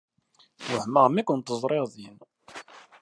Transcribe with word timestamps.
Wehmeɣ 0.69 1.05
mi 1.09 1.21
kent-ẓriɣ 1.27 1.85
din. 1.93 2.15